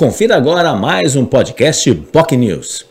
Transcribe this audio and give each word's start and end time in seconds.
Confira 0.00 0.36
agora 0.36 0.76
mais 0.76 1.16
um 1.16 1.26
podcast 1.26 1.92
POC 1.92 2.36
News. 2.36 2.86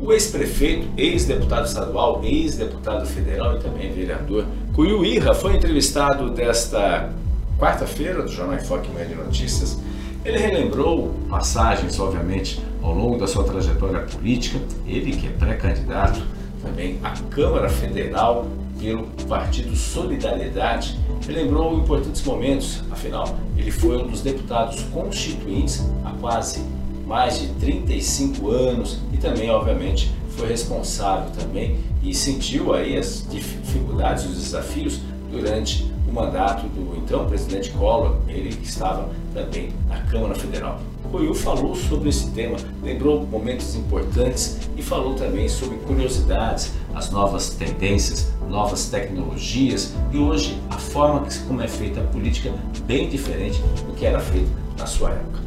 O 0.00 0.10
ex-prefeito, 0.14 0.88
ex-deputado 0.96 1.66
estadual, 1.66 2.22
ex-deputado 2.24 3.04
federal 3.04 3.56
e 3.56 3.60
também 3.60 3.92
vereador 3.92 4.46
Cuiu 4.72 5.04
Irra 5.04 5.34
foi 5.34 5.54
entrevistado 5.54 6.30
desta 6.30 7.12
quarta-feira 7.58 8.22
do 8.22 8.32
Jornal 8.32 8.56
Enfoque 8.56 8.90
Médio 8.92 9.14
Notícias. 9.22 9.78
Ele 10.24 10.38
relembrou 10.38 11.14
passagens, 11.28 12.00
obviamente, 12.00 12.62
ao 12.82 12.94
longo 12.94 13.18
da 13.18 13.26
sua 13.26 13.44
trajetória 13.44 14.06
política, 14.06 14.58
ele 14.86 15.14
que 15.14 15.26
é 15.26 15.30
pré-candidato 15.32 16.22
também 16.62 16.98
à 17.04 17.10
Câmara 17.28 17.68
Federal 17.68 18.46
pelo 18.78 19.06
Partido 19.28 19.74
Solidariedade, 19.76 20.98
relembrou 21.26 21.78
importantes 21.78 22.22
momentos, 22.22 22.82
afinal, 22.90 23.36
ele 23.56 23.70
foi 23.70 24.02
um 24.02 24.06
dos 24.06 24.20
deputados 24.20 24.82
constituintes 24.92 25.84
há 26.04 26.10
quase 26.20 26.62
mais 27.06 27.38
de 27.38 27.48
35 27.54 28.50
anos 28.50 29.00
e 29.12 29.16
também, 29.16 29.50
obviamente, 29.50 30.10
foi 30.36 30.48
responsável 30.48 31.30
também 31.30 31.78
e 32.02 32.14
sentiu 32.14 32.74
aí 32.74 32.96
as 32.96 33.26
dificuldades 33.30 34.24
os 34.24 34.36
desafios 34.36 35.00
durante 35.34 35.92
o 36.08 36.12
mandato 36.12 36.66
do 36.68 36.96
então 36.96 37.26
presidente 37.26 37.70
Collor, 37.70 38.16
ele 38.28 38.50
que 38.50 38.66
estava 38.66 39.08
também 39.34 39.70
na 39.88 40.00
Câmara 40.02 40.34
Federal. 40.34 40.80
Coiu 41.10 41.34
falou 41.34 41.74
sobre 41.74 42.08
esse 42.08 42.30
tema, 42.30 42.56
lembrou 42.82 43.26
momentos 43.26 43.74
importantes 43.74 44.58
e 44.76 44.82
falou 44.82 45.14
também 45.14 45.48
sobre 45.48 45.76
curiosidades, 45.78 46.72
as 46.94 47.10
novas 47.10 47.50
tendências, 47.50 48.32
novas 48.48 48.88
tecnologias 48.88 49.94
e 50.12 50.18
hoje 50.18 50.58
a 50.70 50.78
forma 50.78 51.26
como 51.46 51.60
é 51.60 51.68
feita 51.68 52.00
a 52.00 52.04
política 52.04 52.52
bem 52.86 53.08
diferente 53.08 53.60
do 53.86 53.94
que 53.94 54.06
era 54.06 54.20
feito 54.20 54.50
na 54.78 54.86
sua 54.86 55.10
época. 55.10 55.40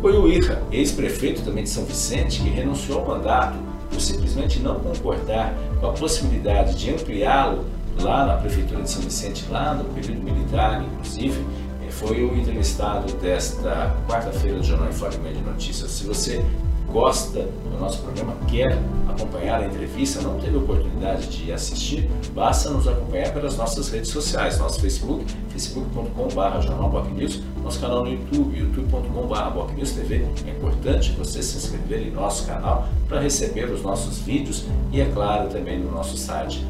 Coiu 0.00 0.28
Irra, 0.28 0.62
ex-prefeito 0.70 1.42
também 1.42 1.64
de 1.64 1.70
São 1.70 1.84
Vicente, 1.84 2.40
que 2.40 2.48
renunciou 2.48 3.00
ao 3.00 3.06
mandato 3.06 3.58
por 3.90 4.00
simplesmente 4.00 4.60
não 4.60 4.80
concordar 4.80 5.54
com 5.80 5.88
a 5.88 5.92
possibilidade 5.92 6.74
de 6.74 6.90
ampliá-lo 6.90 7.66
lá 8.02 8.26
na 8.26 8.36
Prefeitura 8.36 8.82
de 8.82 8.90
São 8.90 9.02
Vicente, 9.02 9.46
lá 9.50 9.74
no 9.74 9.84
período 9.84 10.22
militar, 10.22 10.82
inclusive, 10.82 11.44
eh, 11.86 11.90
foi 11.90 12.22
o 12.22 12.36
entrevistado 12.36 13.12
desta 13.14 13.96
quarta-feira 14.08 14.58
do 14.58 14.64
Jornal 14.64 14.88
Informe 14.88 15.32
de 15.32 15.40
Notícias. 15.40 15.90
Se 15.90 16.04
você 16.04 16.44
gosta 16.92 17.42
do 17.42 17.78
nosso 17.78 18.02
programa, 18.02 18.34
quer 18.48 18.76
acompanhar 19.08 19.60
a 19.60 19.66
entrevista, 19.66 20.20
não 20.20 20.38
teve 20.38 20.56
oportunidade 20.56 21.28
de 21.28 21.52
assistir, 21.52 22.10
basta 22.34 22.70
nos 22.70 22.88
acompanhar 22.88 23.32
pelas 23.32 23.56
nossas 23.56 23.88
redes 23.90 24.10
sociais, 24.10 24.58
nosso 24.58 24.80
Facebook, 24.80 25.24
facebook.com.br 25.50 26.60
jornalbocnews, 26.60 27.42
nosso 27.62 27.80
canal 27.80 28.04
no 28.04 28.12
YouTube, 28.12 28.58
youtube.com.br 28.58 29.50
bocnewstv. 29.54 30.26
É 30.46 30.50
importante 30.50 31.12
você 31.12 31.42
se 31.42 31.56
inscrever 31.58 32.06
em 32.06 32.10
nosso 32.10 32.46
canal 32.46 32.88
para 33.08 33.20
receber 33.20 33.70
os 33.70 33.82
nossos 33.82 34.18
vídeos 34.18 34.64
e, 34.92 35.00
é 35.00 35.06
claro, 35.06 35.48
também 35.48 35.78
no 35.78 35.90
nosso 35.90 36.16
site 36.16 36.64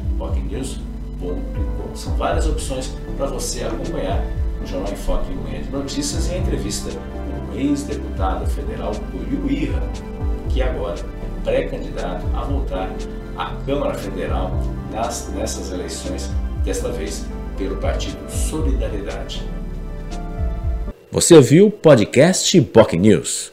são 1.95 2.15
várias 2.15 2.47
opções 2.47 2.91
para 3.17 3.27
você 3.27 3.63
acompanhar 3.63 4.23
o 4.61 4.67
Jornal 4.67 4.91
em 4.91 4.95
Foque 4.95 5.31
em 5.31 5.35
Manhã 5.35 5.61
de 5.61 5.69
Notícias 5.69 6.29
e 6.29 6.33
a 6.33 6.37
entrevista 6.37 6.89
com 6.91 7.55
o 7.55 7.59
ex-deputado 7.59 8.49
federal 8.49 8.91
Buiu 9.11 9.49
Irra, 9.49 9.81
que 10.49 10.61
agora 10.61 10.99
é 10.99 11.43
pré-candidato 11.43 12.25
a 12.33 12.43
voltar 12.43 12.89
à 13.37 13.55
Câmara 13.65 13.93
Federal 13.93 14.51
nas, 14.91 15.29
nessas 15.33 15.71
eleições, 15.71 16.29
desta 16.63 16.89
vez 16.89 17.25
pelo 17.57 17.77
Partido 17.77 18.29
Solidariedade. 18.29 19.43
Você 21.11 21.35
ouviu 21.35 21.67
o 21.67 21.71
podcast 21.71 22.59
POC 22.61 22.97
News. 22.97 23.51